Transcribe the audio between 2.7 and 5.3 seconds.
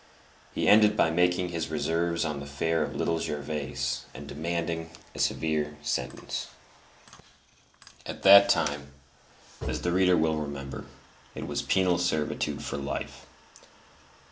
of Little Gervais and demanding a